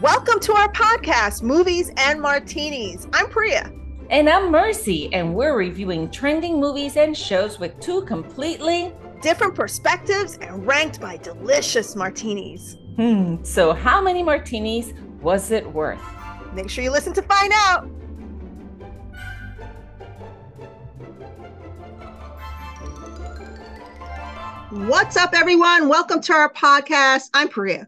Welcome 0.00 0.40
to 0.40 0.52
our 0.54 0.72
podcast, 0.72 1.44
Movies 1.44 1.92
and 1.96 2.20
Martinis. 2.20 3.06
I'm 3.12 3.28
Priya. 3.28 3.70
And 4.10 4.28
I'm 4.28 4.50
Mercy, 4.50 5.12
and 5.14 5.36
we're 5.36 5.56
reviewing 5.56 6.10
trending 6.10 6.58
movies 6.58 6.96
and 6.96 7.16
shows 7.16 7.60
with 7.60 7.78
two 7.78 8.02
completely 8.02 8.92
different 9.22 9.54
perspectives 9.54 10.36
and 10.38 10.66
ranked 10.66 11.00
by 11.00 11.18
delicious 11.18 11.94
martinis. 11.94 12.76
Hmm, 12.96 13.44
so 13.44 13.72
how 13.72 14.02
many 14.02 14.24
martinis 14.24 14.92
was 15.22 15.52
it 15.52 15.64
worth? 15.72 16.02
Make 16.54 16.70
sure 16.70 16.82
you 16.82 16.90
listen 16.90 17.12
to 17.12 17.22
find 17.22 17.52
out. 17.54 17.84
What's 24.88 25.16
up, 25.16 25.34
everyone? 25.34 25.88
Welcome 25.88 26.20
to 26.22 26.32
our 26.32 26.52
podcast. 26.52 27.30
I'm 27.32 27.48
Priya. 27.48 27.86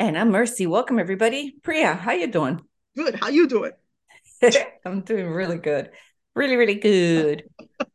And 0.00 0.16
I'm 0.16 0.30
Mercy. 0.30 0.68
Welcome, 0.68 1.00
everybody. 1.00 1.56
Priya, 1.64 1.94
how 1.94 2.12
you 2.12 2.28
doing? 2.28 2.60
Good. 2.96 3.16
How 3.16 3.30
you 3.30 3.48
doing? 3.48 3.72
I'm 4.84 5.00
doing 5.00 5.26
really 5.26 5.58
good. 5.58 5.90
Really, 6.36 6.54
really 6.54 6.76
good. 6.76 7.42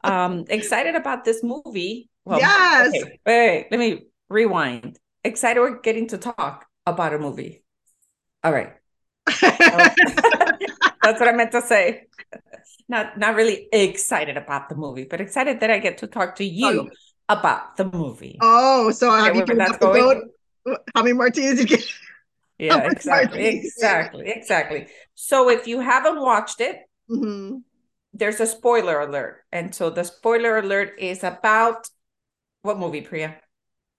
um, 0.03 0.43
excited 0.49 0.95
about 0.95 1.23
this 1.23 1.41
movie. 1.41 2.09
Well, 2.25 2.39
yes. 2.39 2.89
Okay, 2.89 3.19
wait, 3.25 3.67
let 3.71 3.79
me 3.79 4.01
rewind. 4.27 4.99
Excited 5.23 5.61
we're 5.61 5.79
getting 5.79 6.09
to 6.09 6.17
talk 6.17 6.65
about 6.85 7.13
a 7.13 7.19
movie. 7.19 7.63
All 8.43 8.51
right. 8.51 8.73
That's 9.41 11.21
what 11.21 11.29
I 11.29 11.31
meant 11.31 11.53
to 11.53 11.61
say. 11.61 12.07
Not 12.89 13.17
not 13.17 13.35
really 13.35 13.69
excited 13.71 14.35
about 14.35 14.67
the 14.67 14.75
movie, 14.75 15.05
but 15.05 15.21
excited 15.21 15.61
that 15.61 15.71
I 15.71 15.79
get 15.79 15.99
to 15.99 16.07
talk 16.07 16.35
to 16.35 16.43
you 16.43 16.89
oh. 16.89 16.89
about 17.29 17.77
the 17.77 17.85
movie. 17.85 18.39
Oh, 18.41 18.91
so 18.91 19.09
okay, 19.09 19.23
have 19.23 19.35
you 19.37 19.45
been 19.45 19.57
that's 19.57 19.77
going? 19.77 20.31
How 20.65 21.03
many 21.03 21.13
martinis 21.13 21.59
you 21.59 21.65
get? 21.65 21.85
Yeah, 22.57 22.89
exactly, 22.89 23.45
exactly, 23.45 24.29
exactly. 24.29 24.87
So 25.15 25.49
if 25.49 25.67
you 25.67 25.79
haven't 25.79 26.21
watched 26.21 26.61
it, 26.61 26.77
mm-hmm. 27.09 27.57
there's 28.13 28.39
a 28.39 28.45
spoiler 28.45 29.01
alert, 29.01 29.43
and 29.51 29.73
so 29.73 29.89
the 29.89 30.03
spoiler 30.03 30.59
alert 30.59 30.93
is 30.99 31.23
about 31.23 31.89
what 32.61 32.79
movie, 32.79 33.01
Priya? 33.01 33.35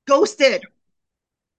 Ghosted. 0.06 0.64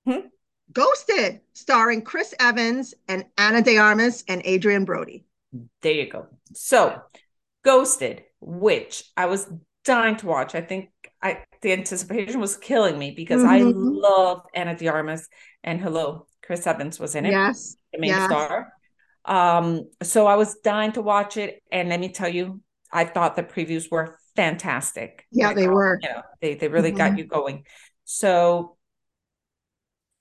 Hmm? 0.05 0.27
Ghosted, 0.71 1.41
starring 1.53 2.02
Chris 2.02 2.33
Evans 2.39 2.93
and 3.08 3.25
Ana 3.37 3.61
de 3.61 3.77
Armas 3.77 4.23
and 4.27 4.41
Adrien 4.45 4.85
Brody. 4.85 5.25
There 5.81 5.93
you 5.93 6.09
go. 6.09 6.27
So, 6.53 7.02
Ghosted, 7.63 8.23
which 8.41 9.03
I 9.15 9.27
was 9.27 9.47
dying 9.83 10.15
to 10.17 10.25
watch. 10.25 10.55
I 10.55 10.61
think 10.61 10.89
I 11.21 11.43
the 11.66 11.73
anticipation 11.73 12.39
was 12.39 12.58
killing 12.58 12.99
me 12.99 13.09
because 13.09 13.41
mm-hmm. 13.41 13.49
I 13.49 13.61
love 13.63 14.44
Ana 14.53 14.77
de 14.77 14.88
Armas 14.88 15.27
and 15.63 15.81
hello, 15.81 16.27
Chris 16.44 16.67
Evans 16.67 16.99
was 16.99 17.16
in 17.16 17.25
it. 17.25 17.31
Yes. 17.31 17.75
The 17.91 17.99
main 17.99 18.11
yes. 18.11 18.30
star. 18.30 18.71
Um, 19.25 19.89
so 20.03 20.27
I 20.27 20.36
was 20.36 20.58
dying 20.63 20.91
to 20.91 21.02
watch 21.02 21.38
it. 21.38 21.63
And 21.71 21.89
let 21.89 21.99
me 21.99 22.09
tell 22.09 22.30
you, 22.30 22.61
I 22.91 23.05
thought 23.05 23.36
the 23.36 23.41
previews 23.41 23.89
were 23.89 24.19
fantastic. 24.36 25.25
Yeah, 25.31 25.53
they 25.53 25.67
were. 25.67 25.97
You 26.03 26.09
know, 26.09 26.21
they 26.39 26.53
they 26.53 26.67
really 26.67 26.89
mm-hmm. 26.89 26.97
got 26.99 27.17
you 27.17 27.25
going. 27.25 27.66
So 28.03 28.77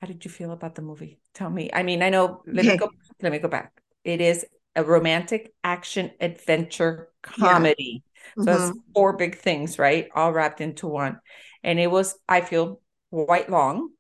how 0.00 0.06
did 0.06 0.24
you 0.24 0.30
feel 0.30 0.50
about 0.50 0.76
the 0.76 0.82
movie? 0.82 1.20
Tell 1.34 1.50
me. 1.50 1.68
I 1.74 1.82
mean, 1.82 2.02
I 2.02 2.08
know 2.08 2.42
let 2.46 2.64
me 2.64 2.78
go 2.78 2.88
let 3.20 3.32
me 3.32 3.38
go 3.38 3.48
back. 3.48 3.70
It 4.02 4.22
is 4.22 4.46
a 4.74 4.82
romantic 4.82 5.52
action 5.62 6.10
adventure 6.20 7.10
comedy. 7.20 8.02
So 8.36 8.44
mm-hmm. 8.44 8.70
it's 8.70 8.78
four 8.94 9.16
big 9.16 9.36
things, 9.36 9.78
right? 9.78 10.08
All 10.14 10.32
wrapped 10.32 10.60
into 10.60 10.86
one. 10.86 11.20
And 11.62 11.78
it 11.78 11.90
was, 11.90 12.16
I 12.28 12.40
feel, 12.40 12.80
quite 13.14 13.48
long. 13.48 13.90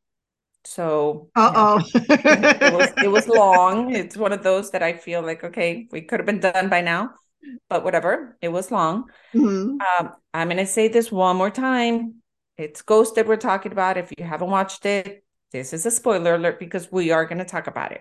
So 0.64 1.28
uh 1.36 1.52
oh, 1.54 1.82
it 1.94 2.72
was 2.74 2.92
it 3.04 3.08
was 3.08 3.28
long. 3.42 3.94
It's 3.94 4.16
one 4.16 4.32
of 4.32 4.42
those 4.42 4.70
that 4.70 4.82
I 4.82 4.94
feel 4.94 5.22
like 5.22 5.44
okay, 5.44 5.86
we 5.92 6.02
could 6.02 6.20
have 6.20 6.26
been 6.26 6.40
done 6.40 6.68
by 6.68 6.80
now, 6.80 7.10
but 7.68 7.84
whatever. 7.84 8.36
It 8.40 8.48
was 8.48 8.70
long. 8.70 9.04
Mm-hmm. 9.34 9.76
Um, 9.80 10.12
I'm 10.32 10.48
gonna 10.48 10.66
say 10.66 10.88
this 10.88 11.12
one 11.12 11.36
more 11.36 11.50
time. 11.50 12.22
It's 12.56 12.82
Ghosted 12.82 13.28
we're 13.28 13.36
talking 13.36 13.72
about. 13.72 13.98
If 13.98 14.10
you 14.16 14.24
haven't 14.24 14.50
watched 14.50 14.86
it, 14.86 15.24
this 15.52 15.72
is 15.72 15.84
a 15.84 15.90
spoiler 15.90 16.34
alert 16.34 16.58
because 16.58 16.90
we 16.90 17.10
are 17.10 17.26
gonna 17.26 17.44
talk 17.44 17.66
about 17.66 17.92
it. 17.92 18.00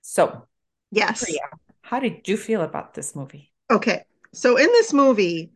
So, 0.00 0.48
yes, 0.90 1.24
Priya, 1.24 1.40
how 1.82 2.00
did 2.00 2.26
you 2.26 2.38
feel 2.38 2.62
about 2.62 2.94
this 2.94 3.14
movie? 3.14 3.52
Okay, 3.70 4.04
so 4.32 4.56
in 4.56 4.66
this 4.66 4.92
movie, 4.92 5.52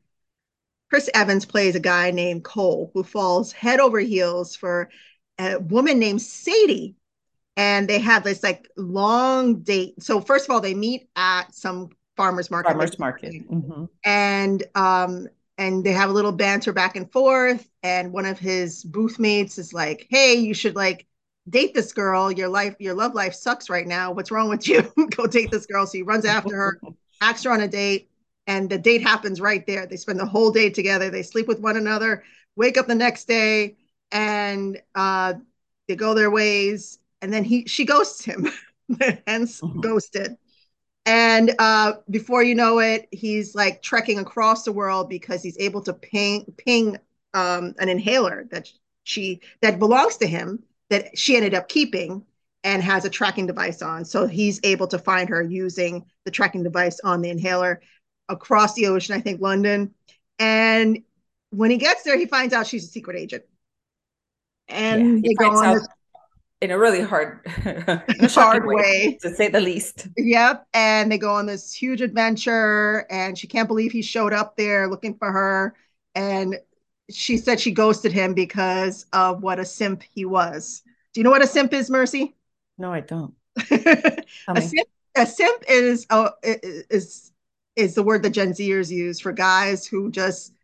Chris 0.91 1.10
Evans 1.14 1.44
plays 1.44 1.75
a 1.75 1.81
guy 1.81 2.10
named 2.10 2.44
Cole 2.44 2.91
who 2.94 3.03
falls 3.03 3.53
head 3.53 3.81
over 3.81 3.98
heels 3.98 4.54
for 4.54 4.91
a 5.38 5.59
woman 5.59 5.98
named 5.98 6.22
Sadie. 6.22 6.97
And 7.56 7.88
they 7.88 7.98
have 8.00 8.22
this 8.22 8.42
like 8.42 8.69
long 8.76 9.60
date. 9.60 10.03
So 10.03 10.20
first 10.20 10.44
of 10.44 10.50
all, 10.50 10.60
they 10.60 10.75
meet 10.75 11.09
at 11.16 11.54
some 11.54 11.88
farmers 12.16 12.50
market. 12.50 12.69
Farmers 12.69 12.98
market. 12.98 13.32
Mm-hmm. 13.50 13.84
And 14.04 14.62
um, 14.75 15.28
and 15.56 15.82
they 15.82 15.92
have 15.92 16.10
a 16.10 16.12
little 16.12 16.32
banter 16.32 16.75
back 16.75 16.97
and 16.97 17.10
forth. 17.10 17.66
And 17.82 18.12
one 18.12 18.26
of 18.26 18.38
his 18.38 18.84
booth 18.84 19.19
mates 19.19 19.56
is 19.56 19.72
like, 19.72 20.06
"Hey, 20.10 20.34
you 20.34 20.53
should 20.53 20.76
like 20.76 21.06
date 21.48 21.72
this 21.72 21.94
girl. 21.94 22.31
Your 22.31 22.48
life, 22.48 22.76
your 22.78 22.92
love 22.92 23.15
life 23.15 23.32
sucks 23.32 23.70
right 23.70 23.86
now. 23.86 24.12
What's 24.12 24.31
wrong 24.31 24.50
with 24.50 24.69
you? 24.69 24.82
Go 25.16 25.26
date 25.26 25.50
this 25.50 25.65
girl." 25.65 25.86
So 25.86 25.97
he 25.97 26.03
runs 26.03 26.26
after 26.26 26.54
her, 26.54 26.81
asks 27.22 27.44
her 27.44 27.53
on 27.53 27.62
a 27.62 27.69
date 27.69 28.10
and 28.47 28.71
the 28.71 28.79
date 28.79 29.03
happens 29.03 29.41
right 29.41 29.67
there. 29.67 29.87
They 29.87 29.97
spend 29.97 30.21
the 30.21 30.27
whole 30.27 30.51
day 30.51 30.71
together. 30.71 31.11
They 31.11 31.23
sleep 31.23 31.49
with 31.49 31.61
one 31.61 31.77
another, 31.77 32.25
wake 32.55 32.79
up 32.79 32.87
the 32.87 32.95
next 32.95 33.27
day, 33.27 33.77
and 34.12 34.81
uh, 34.95 35.34
they 35.89 35.97
go 35.97 36.15
their 36.15 36.31
ways. 36.31 36.99
And 37.23 37.33
then 37.33 37.45
he 37.45 37.67
she 37.67 37.84
ghosts 37.84 38.25
him, 38.25 38.49
hence 39.27 39.61
mm-hmm. 39.61 39.81
ghosted. 39.81 40.37
And 41.05 41.55
uh, 41.59 41.95
before 42.11 42.43
you 42.43 42.55
know 42.55 42.81
it, 42.81 43.07
he's 43.12 43.55
like 43.55 43.81
trekking 43.81 44.19
across 44.19 44.65
the 44.65 44.73
world 44.73 45.09
because 45.09 45.43
he's 45.43 45.59
able 45.59 45.83
to 45.83 45.93
ping 45.93 46.53
ping 46.57 46.99
um, 47.34 47.75
an 47.78 47.89
inhaler 47.89 48.47
that 48.51 48.69
she 49.05 49.41
that 49.63 49.78
belongs 49.78 50.17
to 50.19 50.27
him 50.27 50.63
that 50.91 51.17
she 51.19 51.37
ended 51.37 51.55
up 51.55 51.69
keeping 51.69 52.25
and 52.65 52.83
has 52.83 53.05
a 53.05 53.11
tracking 53.11 53.47
device 53.47 53.83
on. 53.83 54.05
So 54.05 54.27
he's 54.27 54.59
able 54.65 54.89
to 54.89 54.99
find 54.99 55.28
her 55.28 55.43
using 55.43 56.05
the 56.25 56.31
tracking 56.33 56.65
device 56.65 56.99
on 57.05 57.21
the 57.23 57.31
inhaler 57.31 57.81
across 58.28 58.75
the 58.75 58.87
ocean, 58.87 59.14
I 59.14 59.20
think 59.20 59.41
London. 59.41 59.94
And 60.38 61.03
when 61.50 61.70
he 61.70 61.76
gets 61.76 62.03
there, 62.03 62.19
he 62.19 62.26
finds 62.26 62.53
out 62.53 62.66
she's 62.66 62.84
a 62.84 62.88
secret 62.88 63.16
agent. 63.16 63.44
And 64.69 65.25
yeah, 65.25 65.28
they 65.28 65.34
go 65.34 65.50
on 65.50 65.75
this, 65.75 65.88
in 66.60 66.70
a 66.70 66.78
really 66.78 67.03
hard, 67.03 67.41
hard 68.31 68.66
way, 68.66 68.75
way, 68.75 69.19
to 69.22 69.34
say 69.34 69.48
the 69.48 69.60
least. 69.60 70.09
Yep. 70.16 70.66
And 70.75 71.10
they 71.10 71.19
go 71.19 71.32
on 71.32 71.47
this 71.47 71.72
huge 71.72 72.00
adventure, 72.00 73.06
and 73.10 73.38
she 73.38 73.47
can't 73.47 73.69
believe 73.69 73.92
he 73.92 74.03
showed 74.03 74.32
up 74.32 74.56
there 74.56 74.88
looking 74.88 75.16
for 75.16 75.31
her. 75.31 75.76
And 76.15 76.56
she 77.10 77.36
said 77.36 77.60
she 77.60 77.70
ghosted 77.70 78.12
him 78.12 78.34
because 78.34 79.06
of 79.12 79.42
what 79.42 79.59
a 79.59 79.65
simp 79.65 80.03
he 80.03 80.25
was. 80.25 80.82
Do 81.12 81.20
you 81.20 81.25
know 81.25 81.31
what 81.31 81.42
a 81.42 81.47
simp 81.47 81.72
is, 81.72 81.88
Mercy? 81.91 82.34
No, 82.78 82.92
I 82.92 83.00
don't. 83.00 83.34
a, 83.70 84.60
simp, 84.60 84.88
a 85.15 85.26
simp 85.26 85.65
is 85.69 86.06
uh, 86.10 86.31
is 86.42 87.32
is 87.76 87.94
the 87.94 88.03
word 88.03 88.22
that 88.22 88.31
Gen 88.31 88.53
Zers 88.53 88.91
use 88.91 89.20
for 89.20 89.32
guys 89.32 89.87
who 89.87 90.10
just 90.10 90.54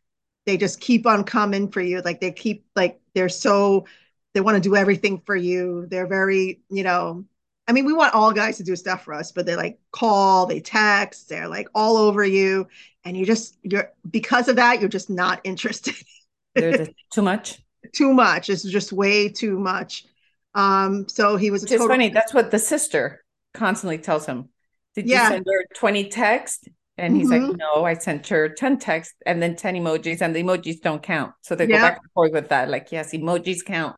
they 0.46 0.56
just 0.56 0.80
keep 0.80 1.06
on 1.06 1.24
coming 1.24 1.70
for 1.70 1.80
you. 1.80 2.00
Like 2.00 2.20
they 2.20 2.32
keep 2.32 2.64
like 2.74 3.00
they're 3.14 3.28
so 3.28 3.86
they 4.34 4.40
want 4.40 4.56
to 4.56 4.68
do 4.68 4.74
everything 4.74 5.22
for 5.24 5.36
you. 5.36 5.86
They're 5.88 6.06
very, 6.06 6.62
you 6.70 6.82
know, 6.82 7.24
I 7.68 7.72
mean, 7.72 7.84
we 7.84 7.92
want 7.92 8.14
all 8.14 8.32
guys 8.32 8.56
to 8.56 8.64
do 8.64 8.74
stuff 8.74 9.04
for 9.04 9.14
us, 9.14 9.30
but 9.30 9.46
they 9.46 9.54
like 9.54 9.78
call, 9.92 10.46
they 10.46 10.60
text, 10.60 11.28
they're 11.28 11.48
like 11.48 11.68
all 11.74 11.96
over 11.96 12.24
you. 12.24 12.66
And 13.04 13.16
you 13.16 13.26
just 13.26 13.56
you're 13.62 13.90
because 14.10 14.48
of 14.48 14.56
that, 14.56 14.80
you're 14.80 14.88
just 14.88 15.10
not 15.10 15.40
interested. 15.44 15.94
There's 16.54 16.88
too 17.12 17.22
much. 17.22 17.60
too 17.94 18.12
much. 18.12 18.50
It's 18.50 18.62
just 18.62 18.92
way 18.92 19.28
too 19.28 19.58
much. 19.58 20.06
Um, 20.54 21.08
so 21.08 21.36
he 21.36 21.50
was. 21.50 21.62
It's 21.62 21.72
total- 21.72 21.88
funny. 21.88 22.10
That's 22.10 22.34
what 22.34 22.50
the 22.50 22.58
sister 22.58 23.24
constantly 23.54 23.98
tells 23.98 24.26
him. 24.26 24.48
Did 24.94 25.06
yeah. 25.06 25.22
you 25.22 25.28
send 25.28 25.46
her 25.46 25.66
20 25.74 26.08
texts? 26.10 26.68
And 26.98 27.16
he's 27.16 27.30
mm-hmm. 27.30 27.48
like, 27.48 27.56
no, 27.56 27.84
I 27.84 27.94
sent 27.94 28.28
her 28.28 28.48
10 28.48 28.78
texts 28.78 29.14
and 29.24 29.42
then 29.42 29.56
10 29.56 29.76
emojis, 29.76 30.20
and 30.20 30.36
the 30.36 30.42
emojis 30.42 30.80
don't 30.80 31.02
count. 31.02 31.32
So 31.40 31.54
they 31.54 31.66
go 31.66 31.74
back 31.74 31.98
and 32.02 32.12
forth 32.12 32.32
with 32.32 32.50
that. 32.50 32.68
Like, 32.68 32.92
yes, 32.92 33.12
emojis 33.12 33.64
count. 33.64 33.96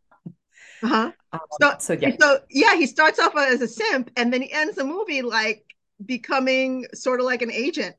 Uh-huh. 0.83 1.11
Um, 1.33 1.41
so, 1.61 1.75
so, 1.79 1.93
yeah. 1.95 2.11
So, 2.21 2.39
yeah, 2.51 2.77
he 2.77 2.87
starts 2.87 3.19
off 3.19 3.37
as 3.37 3.63
a 3.63 3.69
simp 3.69 4.11
and 4.17 4.33
then 4.33 4.43
he 4.43 4.53
ends 4.53 4.77
the 4.77 4.85
movie 4.85 5.23
like 5.23 5.65
becoming 6.05 6.87
sort 6.95 7.21
of 7.21 7.27
like 7.27 7.43
an 7.43 7.51
agent. 7.51 7.97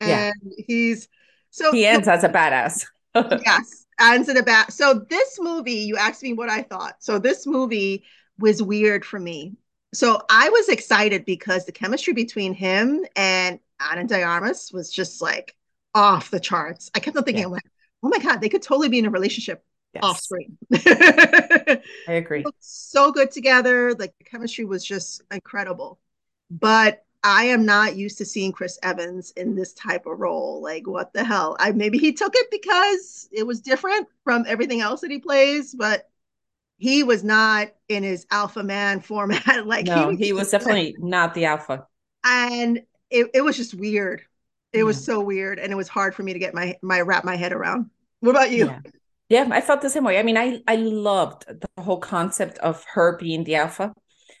And 0.00 0.34
yeah. 0.42 0.64
he's 0.66 1.08
so 1.50 1.70
he 1.72 1.84
ends 1.84 2.06
so, 2.06 2.12
as 2.12 2.24
a 2.24 2.28
badass. 2.28 2.86
yes, 3.14 3.86
ends 4.00 4.28
in 4.28 4.36
a 4.36 4.42
bad. 4.42 4.72
So, 4.72 5.04
this 5.10 5.38
movie, 5.40 5.72
you 5.72 5.96
asked 5.96 6.22
me 6.22 6.32
what 6.32 6.48
I 6.48 6.62
thought. 6.62 6.94
So, 7.00 7.18
this 7.18 7.46
movie 7.46 8.04
was 8.38 8.62
weird 8.62 9.04
for 9.04 9.18
me. 9.18 9.54
So, 9.92 10.22
I 10.30 10.48
was 10.48 10.68
excited 10.68 11.24
because 11.24 11.66
the 11.66 11.72
chemistry 11.72 12.14
between 12.14 12.54
him 12.54 13.04
and 13.16 13.58
Ana 13.90 14.04
de 14.04 14.22
Armas 14.22 14.72
was 14.72 14.90
just 14.90 15.22
like 15.22 15.56
off 15.94 16.30
the 16.30 16.40
charts. 16.40 16.90
I 16.94 17.00
kept 17.00 17.16
on 17.16 17.24
thinking, 17.24 17.42
yeah. 17.42 17.48
like, 17.48 17.70
oh 18.02 18.08
my 18.08 18.18
God, 18.18 18.40
they 18.40 18.48
could 18.48 18.62
totally 18.62 18.88
be 18.88 18.98
in 18.98 19.06
a 19.06 19.10
relationship 19.10 19.64
yes. 19.94 20.02
off 20.02 20.20
screen. 20.20 20.56
I 20.74 21.80
agree. 22.08 22.44
So 22.60 23.12
good 23.12 23.30
together. 23.30 23.94
Like 23.94 24.14
the 24.18 24.24
chemistry 24.24 24.64
was 24.64 24.84
just 24.84 25.22
incredible. 25.30 25.98
but 26.50 27.04
I 27.24 27.44
am 27.44 27.64
not 27.64 27.94
used 27.96 28.18
to 28.18 28.24
seeing 28.24 28.50
Chris 28.50 28.78
Evans 28.82 29.32
in 29.36 29.54
this 29.54 29.72
type 29.74 30.06
of 30.06 30.18
role. 30.18 30.60
Like, 30.60 30.88
what 30.88 31.12
the 31.12 31.22
hell? 31.22 31.56
I 31.60 31.70
maybe 31.70 31.98
he 31.98 32.12
took 32.12 32.34
it 32.34 32.48
because 32.50 33.28
it 33.30 33.46
was 33.46 33.60
different 33.60 34.08
from 34.24 34.44
everything 34.48 34.80
else 34.80 35.02
that 35.02 35.10
he 35.10 35.18
plays, 35.18 35.72
but 35.72 36.08
he 36.78 37.04
was 37.04 37.22
not 37.22 37.68
in 37.88 38.02
his 38.02 38.26
alpha 38.32 38.64
man 38.64 39.00
format. 39.00 39.66
like, 39.66 39.86
no, 39.86 40.00
he 40.00 40.06
was, 40.06 40.18
he 40.18 40.32
was 40.32 40.50
definitely 40.50 40.96
not 40.98 41.34
the 41.34 41.44
alpha. 41.44 41.86
And 42.24 42.82
it, 43.12 43.30
it 43.34 43.40
was 43.42 43.56
just 43.56 43.74
weird. 43.74 44.22
It 44.72 44.78
yeah. 44.78 44.84
was 44.84 45.04
so 45.04 45.20
weird, 45.20 45.58
and 45.58 45.72
it 45.72 45.76
was 45.76 45.88
hard 45.88 46.14
for 46.14 46.22
me 46.22 46.32
to 46.32 46.38
get 46.38 46.54
my 46.54 46.76
my 46.82 47.00
wrap 47.00 47.24
my 47.24 47.36
head 47.36 47.52
around. 47.52 47.90
What 48.20 48.30
about 48.30 48.50
you? 48.50 48.66
Yeah. 48.66 48.80
yeah, 49.28 49.48
I 49.50 49.60
felt 49.60 49.82
the 49.82 49.90
same 49.90 50.04
way. 50.04 50.18
I 50.18 50.22
mean, 50.22 50.36
I 50.36 50.62
I 50.66 50.76
loved 50.76 51.44
the 51.48 51.82
whole 51.82 51.98
concept 51.98 52.58
of 52.58 52.84
her 52.94 53.16
being 53.18 53.44
the 53.44 53.56
alpha 53.56 53.92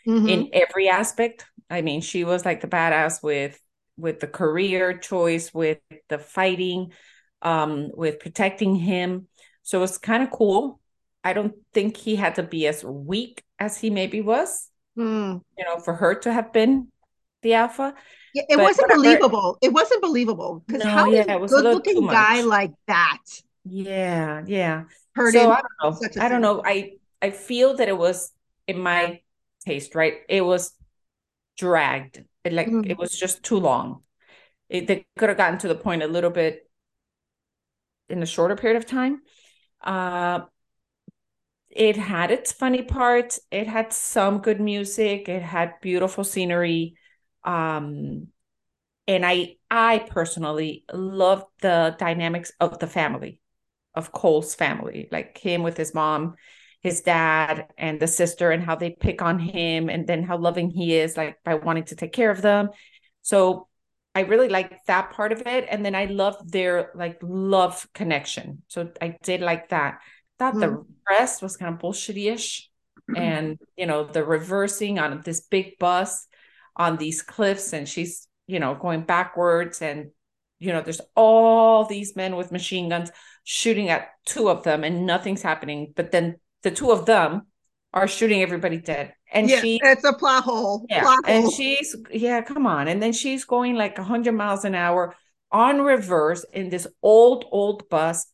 mm-hmm. 0.06 0.28
in 0.28 0.50
every 0.52 0.88
aspect 0.88 1.44
I 1.72 1.80
mean, 1.80 2.02
she 2.02 2.22
was 2.24 2.44
like 2.44 2.60
the 2.60 2.68
badass 2.68 3.22
with 3.22 3.58
with 3.96 4.20
the 4.20 4.26
career 4.26 4.98
choice, 4.98 5.54
with 5.54 5.78
the 6.08 6.18
fighting, 6.18 6.92
um, 7.40 7.90
with 7.94 8.20
protecting 8.20 8.74
him. 8.74 9.28
So 9.62 9.78
it 9.78 9.80
was 9.80 9.96
kind 9.96 10.22
of 10.22 10.30
cool. 10.30 10.80
I 11.24 11.32
don't 11.32 11.54
think 11.72 11.96
he 11.96 12.16
had 12.16 12.34
to 12.34 12.42
be 12.42 12.66
as 12.66 12.84
weak 12.84 13.42
as 13.58 13.78
he 13.78 13.88
maybe 13.88 14.20
was. 14.20 14.68
Mm. 14.98 15.40
You 15.56 15.64
know, 15.64 15.78
for 15.78 15.94
her 15.94 16.14
to 16.16 16.32
have 16.32 16.52
been 16.52 16.88
the 17.40 17.54
alpha. 17.54 17.94
Yeah, 18.34 18.42
it 18.48 18.56
but 18.56 18.62
wasn't 18.62 18.88
whatever. 18.88 19.02
believable. 19.02 19.58
It 19.60 19.72
wasn't 19.72 20.02
believable 20.02 20.64
because 20.66 20.84
no, 20.84 20.90
how 20.90 21.10
yeah, 21.10 21.22
a 21.22 21.46
good 21.46 21.64
looking 21.64 22.06
guy 22.06 22.40
like 22.42 22.72
that? 22.86 23.18
Yeah, 23.64 24.42
yeah. 24.46 24.84
so 25.16 25.50
I 25.50 25.60
don't 25.60 25.66
know. 25.82 26.22
I 26.22 26.28
don't 26.28 26.40
know. 26.40 26.62
I 26.64 26.92
I 27.20 27.30
feel 27.30 27.76
that 27.76 27.88
it 27.88 27.96
was 27.96 28.32
in 28.66 28.78
my 28.78 29.20
taste, 29.64 29.94
right? 29.94 30.14
It 30.28 30.42
was 30.42 30.72
dragged. 31.56 32.24
It, 32.44 32.52
like 32.52 32.68
mm. 32.68 32.88
it 32.88 32.98
was 32.98 33.16
just 33.16 33.42
too 33.42 33.58
long. 33.58 34.02
It, 34.68 34.86
they 34.86 35.06
could 35.18 35.28
have 35.28 35.38
gotten 35.38 35.58
to 35.60 35.68
the 35.68 35.74
point 35.74 36.02
a 36.02 36.08
little 36.08 36.30
bit 36.30 36.68
in 38.08 38.22
a 38.22 38.26
shorter 38.26 38.56
period 38.56 38.76
of 38.76 38.86
time. 38.86 39.22
Uh, 39.82 40.40
it 41.70 41.96
had 41.96 42.30
its 42.30 42.52
funny 42.52 42.82
parts. 42.82 43.40
It 43.50 43.66
had 43.66 43.92
some 43.92 44.38
good 44.38 44.60
music. 44.60 45.28
It 45.28 45.42
had 45.42 45.80
beautiful 45.80 46.24
scenery. 46.24 46.94
Um, 47.44 48.28
and 49.06 49.26
I, 49.26 49.56
I 49.70 49.98
personally 49.98 50.84
love 50.92 51.44
the 51.60 51.96
dynamics 51.98 52.52
of 52.60 52.78
the 52.78 52.86
family, 52.86 53.40
of 53.94 54.12
Cole's 54.12 54.54
family, 54.54 55.08
like 55.10 55.38
him 55.38 55.62
with 55.62 55.76
his 55.76 55.94
mom 55.94 56.36
his 56.82 57.00
dad 57.00 57.68
and 57.78 58.00
the 58.00 58.08
sister 58.08 58.50
and 58.50 58.62
how 58.62 58.74
they 58.74 58.90
pick 58.90 59.22
on 59.22 59.38
him 59.38 59.88
and 59.88 60.06
then 60.06 60.22
how 60.22 60.36
loving 60.36 60.68
he 60.68 60.96
is 60.96 61.16
like 61.16 61.38
by 61.44 61.54
wanting 61.54 61.84
to 61.84 61.96
take 61.96 62.12
care 62.12 62.30
of 62.30 62.42
them 62.42 62.68
so 63.22 63.68
i 64.14 64.20
really 64.20 64.48
like 64.48 64.84
that 64.86 65.12
part 65.12 65.32
of 65.32 65.42
it 65.46 65.66
and 65.70 65.84
then 65.84 65.94
i 65.94 66.06
love 66.06 66.36
their 66.50 66.90
like 66.94 67.18
love 67.22 67.86
connection 67.94 68.62
so 68.66 68.90
i 69.00 69.16
did 69.22 69.40
like 69.40 69.68
that 69.68 70.00
thought 70.38 70.54
mm. 70.54 70.60
the 70.60 70.68
hmm. 70.68 70.82
rest 71.08 71.40
was 71.40 71.56
kind 71.56 71.72
of 71.72 71.80
bullshit-ish 71.80 72.68
and 73.16 73.58
you 73.76 73.86
know 73.86 74.04
the 74.04 74.24
reversing 74.24 74.98
on 74.98 75.22
this 75.24 75.40
big 75.40 75.78
bus 75.78 76.26
on 76.76 76.96
these 76.96 77.22
cliffs 77.22 77.72
and 77.72 77.88
she's 77.88 78.28
you 78.46 78.58
know 78.58 78.74
going 78.74 79.02
backwards 79.02 79.82
and 79.82 80.10
you 80.58 80.72
know 80.72 80.80
there's 80.80 81.00
all 81.14 81.84
these 81.84 82.16
men 82.16 82.36
with 82.36 82.52
machine 82.52 82.88
guns 82.88 83.10
shooting 83.44 83.88
at 83.88 84.10
two 84.24 84.48
of 84.48 84.62
them 84.62 84.84
and 84.84 85.06
nothing's 85.06 85.42
happening 85.42 85.92
but 85.94 86.12
then 86.12 86.36
the 86.62 86.70
two 86.70 86.90
of 86.90 87.06
them 87.06 87.42
are 87.94 88.08
shooting 88.08 88.42
everybody 88.42 88.78
dead. 88.78 89.14
And 89.32 89.48
yeah, 89.48 89.60
she 89.60 89.80
it's 89.82 90.04
a 90.04 90.12
plot 90.12 90.44
hole. 90.44 90.86
Yeah. 90.88 91.02
Plot 91.02 91.18
and 91.26 91.42
hole. 91.44 91.52
she's 91.52 91.96
yeah, 92.10 92.42
come 92.42 92.66
on. 92.66 92.88
And 92.88 93.02
then 93.02 93.12
she's 93.12 93.44
going 93.44 93.74
like 93.74 93.98
hundred 93.98 94.32
miles 94.32 94.64
an 94.64 94.74
hour 94.74 95.14
on 95.50 95.82
reverse 95.82 96.44
in 96.52 96.70
this 96.70 96.86
old, 97.02 97.44
old 97.50 97.88
bus 97.88 98.26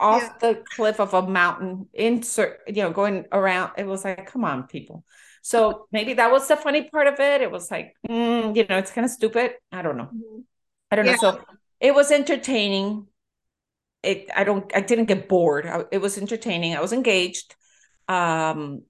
off 0.00 0.22
yeah. 0.22 0.32
the 0.40 0.62
cliff 0.74 1.00
of 1.00 1.14
a 1.14 1.26
mountain, 1.26 1.88
insert, 1.92 2.60
you 2.66 2.82
know, 2.82 2.90
going 2.90 3.26
around. 3.30 3.72
It 3.76 3.86
was 3.86 4.04
like, 4.04 4.26
come 4.26 4.44
on, 4.44 4.66
people. 4.66 5.04
So 5.46 5.86
maybe 5.92 6.14
that 6.14 6.32
was 6.32 6.48
the 6.48 6.56
funny 6.56 6.90
part 6.90 7.06
of 7.06 7.20
it. 7.20 7.40
It 7.40 7.52
was 7.52 7.70
like, 7.70 7.94
mm, 8.08 8.56
you 8.56 8.66
know, 8.68 8.78
it's 8.78 8.90
kind 8.90 9.04
of 9.04 9.12
stupid. 9.12 9.52
I 9.70 9.80
don't 9.80 9.96
know. 9.96 10.06
Mm-hmm. 10.06 10.40
I 10.90 10.96
don't 10.96 11.04
yeah. 11.06 11.12
know. 11.12 11.18
So 11.18 11.40
it 11.78 11.94
was 11.94 12.10
entertaining. 12.10 13.06
It, 14.02 14.28
I 14.34 14.42
don't, 14.42 14.68
I 14.74 14.80
didn't 14.80 15.04
get 15.04 15.28
bored. 15.28 15.64
I, 15.64 15.84
it 15.92 15.98
was 15.98 16.18
entertaining. 16.18 16.74
I 16.74 16.80
was 16.80 16.92
engaged. 16.92 17.54
Um, 18.08 18.82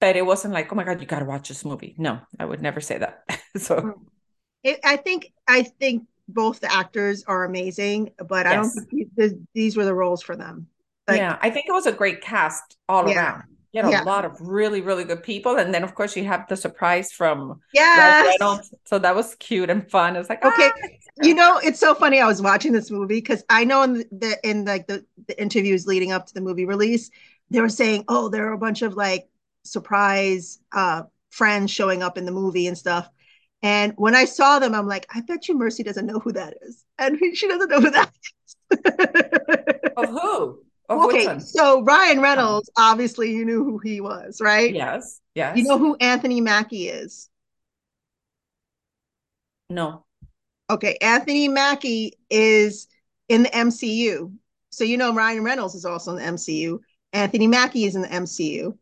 but 0.00 0.16
it 0.16 0.24
wasn't 0.24 0.54
like, 0.54 0.72
oh 0.72 0.74
my 0.74 0.84
god, 0.84 1.02
you 1.02 1.06
got 1.06 1.18
to 1.18 1.26
watch 1.26 1.48
this 1.48 1.66
movie. 1.66 1.94
No, 1.98 2.18
I 2.40 2.46
would 2.46 2.62
never 2.62 2.80
say 2.80 2.96
that. 2.96 3.24
so, 3.58 3.78
hmm. 3.78 3.90
it, 4.62 4.80
I 4.82 4.96
think 4.96 5.30
I 5.46 5.64
think 5.64 6.04
both 6.28 6.60
the 6.60 6.72
actors 6.72 7.24
are 7.26 7.44
amazing, 7.44 8.12
but 8.26 8.46
yes. 8.46 8.52
I 8.52 8.54
don't 8.54 8.70
think 8.70 9.08
these, 9.14 9.34
these 9.52 9.76
were 9.76 9.84
the 9.84 9.94
roles 9.94 10.22
for 10.22 10.34
them. 10.34 10.68
Like, 11.06 11.18
yeah, 11.18 11.38
I 11.42 11.50
think 11.50 11.66
it 11.68 11.72
was 11.72 11.84
a 11.84 11.92
great 11.92 12.22
cast 12.22 12.78
all 12.88 13.06
yeah. 13.06 13.16
around. 13.16 13.42
You 13.72 13.82
know, 13.82 13.90
yeah. 13.90 14.02
a 14.02 14.04
lot 14.04 14.24
of 14.24 14.40
really, 14.40 14.80
really 14.80 15.04
good 15.04 15.22
people, 15.22 15.56
and 15.56 15.74
then 15.74 15.84
of 15.84 15.94
course 15.94 16.16
you 16.16 16.24
have 16.24 16.48
the 16.48 16.56
surprise 16.56 17.12
from 17.12 17.60
yeah, 17.74 18.32
so 18.84 18.98
that 18.98 19.14
was 19.14 19.34
cute 19.36 19.68
and 19.68 19.88
fun. 19.90 20.16
It 20.16 20.20
was 20.20 20.30
like 20.30 20.42
okay, 20.44 20.70
ah! 20.74 20.88
you 21.22 21.34
know, 21.34 21.58
it's 21.62 21.78
so 21.78 21.94
funny. 21.94 22.20
I 22.20 22.26
was 22.26 22.40
watching 22.40 22.72
this 22.72 22.90
movie 22.90 23.16
because 23.16 23.44
I 23.50 23.64
know 23.64 23.82
in 23.82 24.04
the 24.10 24.38
in 24.42 24.64
like 24.64 24.86
the, 24.86 25.04
the 25.26 25.40
interviews 25.40 25.86
leading 25.86 26.12
up 26.12 26.26
to 26.26 26.34
the 26.34 26.40
movie 26.40 26.64
release, 26.64 27.10
they 27.50 27.60
were 27.60 27.68
saying, 27.68 28.04
oh, 28.08 28.28
there 28.28 28.48
are 28.48 28.54
a 28.54 28.58
bunch 28.58 28.82
of 28.82 28.94
like 28.94 29.28
surprise 29.64 30.58
uh, 30.72 31.02
friends 31.30 31.70
showing 31.70 32.02
up 32.02 32.18
in 32.18 32.24
the 32.24 32.32
movie 32.32 32.66
and 32.66 32.78
stuff. 32.78 33.08
And 33.62 33.92
when 33.96 34.14
I 34.14 34.24
saw 34.24 34.58
them, 34.58 34.74
I'm 34.74 34.86
like, 34.86 35.06
I 35.14 35.20
bet 35.20 35.48
you 35.48 35.56
Mercy 35.56 35.82
doesn't 35.82 36.06
know 36.06 36.20
who 36.20 36.32
that 36.32 36.54
is. 36.62 36.84
And 36.98 37.18
she 37.34 37.48
doesn't 37.48 37.68
know 37.68 37.80
who 37.80 37.90
that 37.90 38.12
is. 38.22 38.56
of 39.96 40.08
who? 40.08 40.62
Of 40.88 41.04
okay, 41.04 41.38
so 41.38 41.82
Ryan 41.82 42.20
Reynolds, 42.20 42.70
obviously 42.78 43.32
you 43.32 43.44
knew 43.44 43.62
who 43.62 43.78
he 43.78 44.00
was, 44.00 44.40
right? 44.40 44.74
Yes, 44.74 45.20
yes. 45.34 45.56
You 45.56 45.64
know 45.64 45.76
who 45.76 45.96
Anthony 45.96 46.40
Mackie 46.40 46.88
is? 46.88 47.28
No. 49.68 50.04
Okay, 50.70 50.96
Anthony 51.02 51.48
Mackie 51.48 52.14
is 52.30 52.88
in 53.28 53.42
the 53.42 53.50
MCU. 53.50 54.32
So 54.70 54.84
you 54.84 54.96
know 54.96 55.14
Ryan 55.14 55.44
Reynolds 55.44 55.74
is 55.74 55.84
also 55.84 56.16
in 56.16 56.18
the 56.18 56.30
MCU. 56.32 56.80
Anthony 57.12 57.46
Mackie 57.46 57.84
is 57.84 57.94
in 57.94 58.02
the 58.02 58.08
MCU. 58.08 58.76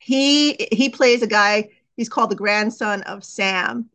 He 0.00 0.68
he 0.72 0.88
plays 0.88 1.22
a 1.22 1.26
guy. 1.26 1.70
He's 1.96 2.08
called 2.08 2.30
the 2.30 2.36
grandson 2.36 3.02
of 3.02 3.24
Sam. 3.24 3.90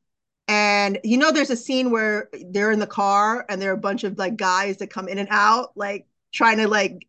And 0.48 1.00
you 1.04 1.18
know, 1.18 1.32
there's 1.32 1.50
a 1.50 1.56
scene 1.56 1.92
where 1.92 2.30
they're 2.50 2.72
in 2.72 2.80
the 2.80 2.88
car 2.88 3.46
and 3.50 3.62
there 3.62 3.72
are 3.72 3.76
a 3.76 3.78
bunch 3.78 4.04
of 4.04 4.18
like 4.18 4.36
guys 4.36 4.78
that 4.78 4.90
come 4.90 5.08
in 5.08 5.18
and 5.18 5.30
out, 5.32 5.76
like 5.76 6.06
trying 6.34 6.58
to 6.58 6.68
like 6.68 7.08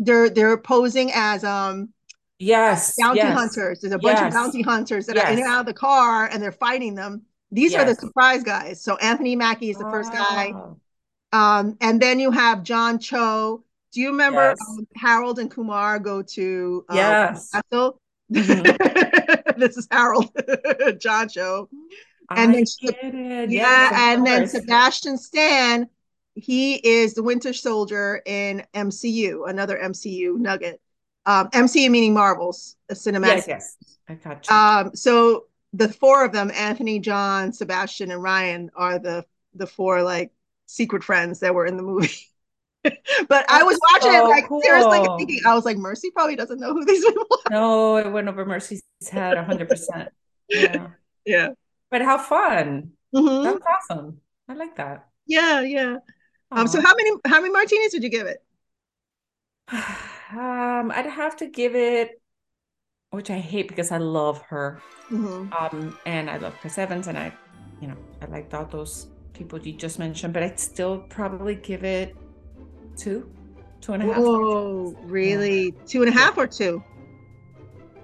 they're 0.00 0.30
they're 0.30 0.58
posing 0.58 1.12
as 1.14 1.44
um 1.44 1.90
yes 2.38 2.96
bounty 2.98 3.18
yes, 3.18 3.34
hunters. 3.34 3.80
There's 3.80 3.92
a 3.92 3.98
bunch 3.98 4.18
yes, 4.18 4.26
of 4.26 4.32
bounty 4.32 4.62
hunters 4.62 5.06
that 5.06 5.16
yes. 5.16 5.26
are 5.26 5.32
in 5.32 5.38
and 5.38 5.46
out 5.46 5.60
of 5.60 5.66
the 5.66 5.74
car 5.74 6.26
and 6.26 6.42
they're 6.42 6.50
fighting 6.50 6.94
them. 6.94 7.22
These 7.52 7.72
yes. 7.72 7.82
are 7.82 7.84
the 7.84 7.94
surprise 7.94 8.42
guys. 8.42 8.82
So 8.82 8.96
Anthony 8.96 9.36
Mackie 9.36 9.70
is 9.70 9.76
the 9.76 9.84
first 9.84 10.12
guy. 10.12 10.52
Oh. 10.54 10.76
Um, 11.32 11.76
and 11.80 12.00
then 12.00 12.18
you 12.18 12.32
have 12.32 12.64
John 12.64 12.98
Cho, 12.98 13.62
do 13.92 14.00
you 14.00 14.08
remember 14.08 14.40
yes. 14.40 14.58
um, 14.68 14.86
Harold 14.96 15.38
and 15.38 15.50
Kumar 15.50 15.98
go 15.98 16.22
to 16.22 16.84
um, 16.88 16.96
yes. 16.96 17.52
Mm-hmm. 17.72 18.00
this 19.60 19.76
is 19.76 19.86
Harold 19.90 20.30
John 20.98 21.28
Cho. 21.28 21.68
And 22.30 22.56
I 22.56 22.64
then 22.80 23.50
yeah, 23.50 24.12
and 24.12 24.24
then 24.24 24.46
Sebastian 24.46 25.18
Stan, 25.18 25.88
he 26.34 26.74
is 26.74 27.14
the 27.14 27.22
Winter 27.22 27.52
Soldier 27.52 28.22
in 28.24 28.64
MCU, 28.74 29.48
another 29.48 29.78
MCU 29.78 30.36
nugget. 30.36 30.80
Um, 31.26 31.48
MCU 31.50 31.90
meaning 31.90 32.14
Marvels, 32.14 32.76
a 32.88 32.94
cinematic. 32.94 33.46
Yes, 33.46 33.48
yes. 33.48 33.76
I 34.08 34.14
got 34.14 34.48
you. 34.48 34.56
Um, 34.56 34.96
so 34.96 35.44
the 35.72 35.88
four 35.88 36.24
of 36.24 36.32
them, 36.32 36.50
Anthony, 36.54 36.98
John, 36.98 37.52
Sebastian, 37.52 38.10
and 38.10 38.22
Ryan, 38.22 38.70
are 38.74 38.98
the 38.98 39.24
the 39.54 39.66
four 39.66 40.02
like 40.02 40.32
secret 40.66 41.04
friends 41.04 41.40
that 41.40 41.54
were 41.54 41.66
in 41.66 41.76
the 41.76 41.82
movie. 41.82 42.08
but 42.82 43.44
I 43.50 43.62
was 43.62 43.78
watching 43.92 44.12
so 44.12 44.26
it 44.26 44.28
like 44.28 44.48
cool. 44.48 44.62
seriously 44.62 45.00
thinking, 45.18 45.40
I 45.46 45.54
was 45.54 45.64
like, 45.64 45.76
Mercy 45.76 46.10
probably 46.10 46.36
doesn't 46.36 46.58
know 46.58 46.72
who 46.72 46.84
these 46.84 47.04
people 47.04 47.26
are. 47.30 47.50
No, 47.50 47.96
it 47.96 48.10
went 48.10 48.28
over 48.28 48.46
Mercy's 48.46 48.82
head 49.10 49.36
hundred 49.36 49.68
percent. 49.68 50.08
Yeah. 50.48 50.88
Yeah. 51.26 51.50
But 51.90 52.00
how 52.00 52.16
fun. 52.16 52.92
Mm-hmm. 53.14 53.44
That's 53.44 53.64
awesome. 53.90 54.22
I 54.48 54.54
like 54.54 54.76
that. 54.76 55.06
Yeah, 55.26 55.60
yeah. 55.60 55.98
Um, 56.50 56.66
so 56.66 56.80
how 56.80 56.94
many 56.96 57.10
how 57.26 57.40
many 57.40 57.52
martinis 57.52 57.92
would 57.92 58.02
you 58.02 58.08
give 58.08 58.26
it? 58.26 58.42
um, 59.72 60.90
I'd 60.90 61.06
have 61.06 61.36
to 61.36 61.46
give 61.46 61.76
it, 61.76 62.20
which 63.10 63.30
I 63.30 63.38
hate 63.38 63.68
because 63.68 63.92
I 63.92 63.98
love 63.98 64.42
her. 64.42 64.80
Mm-hmm. 65.10 65.52
Um, 65.52 65.98
and 66.06 66.28
I 66.30 66.38
love 66.38 66.54
Chris 66.60 66.78
Evans, 66.78 67.06
and 67.06 67.18
I, 67.18 67.32
you 67.80 67.88
know, 67.88 67.96
I 68.20 68.26
liked 68.26 68.54
all 68.54 68.64
those 68.64 69.08
people 69.32 69.58
you 69.60 69.72
just 69.72 69.98
mentioned, 69.98 70.34
but 70.34 70.42
I'd 70.42 70.58
still 70.58 70.98
probably 71.08 71.54
give 71.54 71.84
it 71.84 72.16
two, 72.96 73.30
two 73.80 73.92
and 73.92 74.02
a 74.02 74.06
half. 74.06 74.16
Oh, 74.18 74.96
really? 75.02 75.66
Yeah. 75.66 75.84
Two 75.86 76.02
and 76.02 76.10
a 76.10 76.12
half 76.12 76.36
or 76.36 76.46
two? 76.46 76.82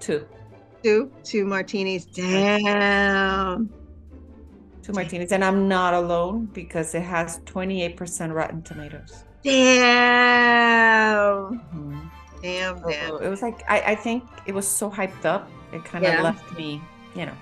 Two. 0.01 0.27
Two, 0.83 1.11
two 1.25 1.45
martinis. 1.45 2.07
Damn. 2.07 3.73
Two 4.87 4.93
martinis, 4.93 5.33
and 5.33 5.45
I'm 5.45 5.67
not 5.67 5.95
alone 5.95 6.45
because 6.53 6.95
it 6.95 7.03
has 7.03 7.41
28% 7.41 8.33
Rotten 8.33 8.63
Tomatoes. 8.63 9.25
Damn. 9.43 9.59
Mm-hmm. 11.59 12.07
Damn, 12.41 12.81
damn. 12.83 13.21
it 13.21 13.29
was 13.29 13.43
like 13.43 13.69
I, 13.69 13.81
I 13.81 13.95
think 13.97 14.23
it 14.47 14.55
was 14.55 14.69
so 14.69 14.89
hyped 14.89 15.25
up. 15.25 15.51
It 15.73 15.85
kind 15.85 16.05
of 16.05 16.13
yeah. 16.13 16.23
left 16.23 16.57
me, 16.57 16.81
you 17.17 17.27
know, 17.27 17.35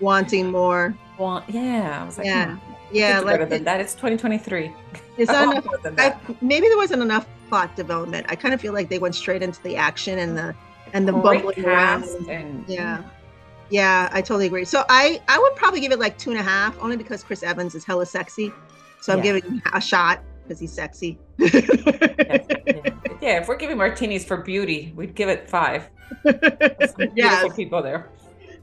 wanting 0.00 0.50
more. 0.50 0.92
Want 1.20 1.48
yeah. 1.48 2.00
I 2.02 2.04
was 2.04 2.18
like, 2.18 2.26
yeah, 2.26 2.56
hmm, 2.56 2.74
yeah. 2.90 3.20
Like 3.20 3.26
better 3.38 3.46
than 3.46 3.62
that. 3.62 3.80
It's 3.80 3.94
2023. 3.94 4.72
It's 5.18 5.30
not 5.30 5.64
enough. 5.64 5.98
I, 5.98 6.16
maybe 6.40 6.66
there 6.66 6.76
wasn't 6.76 7.02
enough 7.02 7.28
plot 7.48 7.76
development. 7.76 8.26
I 8.28 8.34
kind 8.34 8.54
of 8.54 8.60
feel 8.60 8.72
like 8.72 8.88
they 8.88 8.98
went 8.98 9.14
straight 9.14 9.44
into 9.44 9.62
the 9.62 9.76
action 9.76 10.18
and 10.18 10.36
the 10.36 10.52
and 10.94 11.06
the 11.06 11.12
Great 11.12 11.44
bubbling 11.44 11.64
around. 11.64 12.04
And, 12.28 12.64
yeah. 12.68 13.04
Yeah, 13.70 14.08
I 14.12 14.20
totally 14.22 14.46
agree. 14.46 14.64
So 14.64 14.84
I 14.88 15.20
I 15.28 15.38
would 15.38 15.54
probably 15.56 15.80
give 15.80 15.92
it 15.92 15.98
like 15.98 16.18
two 16.18 16.30
and 16.30 16.38
a 16.38 16.42
half, 16.42 16.78
only 16.80 16.96
because 16.96 17.22
Chris 17.22 17.42
Evans 17.42 17.74
is 17.74 17.84
hella 17.84 18.06
sexy. 18.06 18.52
So 19.00 19.12
I'm 19.12 19.18
yeah. 19.18 19.24
giving 19.24 19.42
him 19.42 19.62
a 19.72 19.80
shot 19.80 20.22
because 20.42 20.58
he's 20.58 20.72
sexy. 20.72 21.18
yeah, 21.38 21.48
yeah, 23.20 23.40
if 23.40 23.48
we're 23.48 23.56
giving 23.56 23.76
martinis 23.76 24.24
for 24.24 24.38
beauty, 24.38 24.92
we'd 24.96 25.14
give 25.14 25.28
it 25.28 25.48
five. 25.48 25.88
Beautiful 26.24 27.50
people 27.50 27.82
there. 27.82 28.08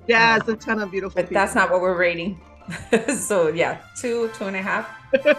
Yeah, 0.07 0.37
it's 0.37 0.47
a 0.47 0.55
ton 0.55 0.79
of 0.79 0.91
beautiful 0.91 1.15
but 1.15 1.29
people. 1.29 1.41
that's 1.41 1.55
not 1.55 1.71
what 1.71 1.81
we're 1.81 1.97
rating. 1.97 2.39
so 3.15 3.49
yeah, 3.49 3.79
two, 3.99 4.29
two 4.35 4.45
and 4.45 4.55
a 4.55 4.61
half. 4.61 4.89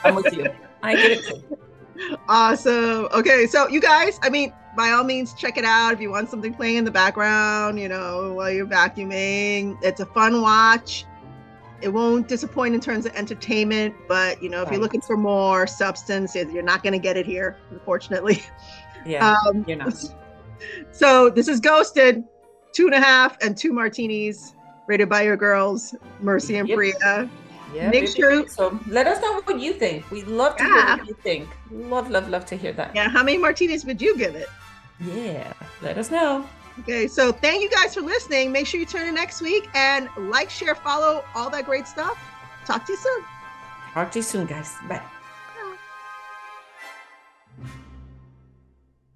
I'm 0.04 0.14
with 0.14 0.32
you. 0.32 0.46
I 0.82 0.94
get 0.94 1.11
it 1.12 1.25
too. 1.25 1.58
Awesome. 2.28 3.08
Okay, 3.12 3.46
so 3.46 3.68
you 3.68 3.80
guys, 3.80 4.18
I 4.23 4.30
mean, 4.30 4.52
by 4.76 4.90
all 4.90 5.02
means, 5.02 5.33
check 5.33 5.56
it 5.56 5.64
out 5.64 5.95
if 5.95 6.00
you 6.00 6.11
want 6.11 6.28
something 6.28 6.52
playing 6.52 6.76
in 6.76 6.85
the 6.85 6.90
background, 6.90 7.80
you 7.80 7.88
know, 7.88 8.35
while 8.35 8.50
you're 8.50 8.66
vacuuming. 8.66 9.78
It's 9.83 10.00
a 10.00 10.06
fun 10.06 10.42
watch. 10.42 11.06
It 11.80 11.88
won't 11.88 12.28
disappoint 12.28 12.75
in 12.75 12.80
terms 12.80 13.06
of 13.06 13.14
entertainment, 13.14 13.95
but 14.09 14.42
you 14.42 14.49
know, 14.49 14.62
if 14.62 14.66
right. 14.66 14.75
you're 14.75 14.83
looking 14.83 15.00
for 15.00 15.16
more 15.16 15.66
substance, 15.66 16.35
you're 16.35 16.62
not 16.62 16.83
going 16.83 16.92
to 16.92 16.99
get 16.99 17.16
it 17.16 17.26
here, 17.26 17.59
unfortunately. 17.71 18.42
Yeah, 19.04 19.37
um, 19.47 19.64
you're 19.68 19.76
not. 19.76 19.95
So 20.90 21.30
this 21.30 21.47
is 21.47 21.61
Ghosted, 21.61 22.25
two 22.73 22.87
and 22.87 22.95
a 22.95 23.00
half 23.00 23.37
and 23.40 23.56
two 23.56 23.73
martinis, 23.73 24.52
rated 24.88 25.09
by 25.09 25.23
your 25.23 25.37
girls, 25.37 25.95
Mercy 26.21 26.56
and 26.56 26.68
yep. 26.68 26.76
Priya. 26.76 27.30
Yeah, 27.73 27.90
make 27.90 28.09
sure. 28.09 28.49
So 28.49 28.80
let 28.88 29.06
us 29.06 29.21
know 29.21 29.40
what 29.42 29.61
you 29.61 29.75
think. 29.75 30.11
We 30.11 30.23
love 30.25 30.56
to 30.56 30.64
yeah. 30.64 30.87
hear 30.87 30.97
what 30.97 31.09
you 31.09 31.16
think. 31.23 31.49
Love, 31.71 32.11
love, 32.11 32.28
love 32.28 32.47
to 32.47 32.56
hear 32.56 32.73
that. 32.73 32.97
Yeah. 32.97 33.09
How 33.09 33.23
many 33.23 33.38
martinis 33.38 33.85
would 33.85 34.00
you 34.00 34.16
give 34.16 34.35
it? 34.35 34.49
Yeah. 35.00 35.53
Let 35.83 35.99
us 35.99 36.11
know. 36.11 36.47
Okay. 36.81 37.07
So 37.09 37.33
thank 37.33 37.62
you 37.62 37.71
guys 37.71 37.95
for 37.95 38.03
listening. 38.03 38.53
Make 38.53 38.67
sure 38.67 38.79
you 38.81 38.87
tune 38.87 39.09
in 39.09 39.15
next 39.15 39.41
week 39.41 39.69
and 39.75 40.09
like, 40.17 40.50
share, 40.50 40.75
follow, 40.75 41.25
all 41.35 41.50
that 41.50 41.65
great 41.65 41.87
stuff. 41.87 42.19
Talk 42.65 42.85
to 42.87 42.93
you 42.93 42.99
soon. 42.99 43.25
Talk 43.93 44.11
to 44.12 44.19
you 44.19 44.23
soon, 44.23 44.47
guys. 44.47 44.75
Bye. 44.88 45.03